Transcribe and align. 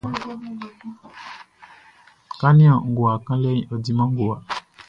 Kɛ 2.39 2.43
á 2.49 2.55
nían 2.57 2.77
ngowa 2.89 3.23
kanlɛʼn, 3.25 3.59
ɔ 3.73 3.75
diman 3.83 4.09
ngowa. 4.13 4.35